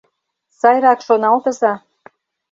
—Сайрак 0.59 0.99
шоналтыза. 1.07 1.73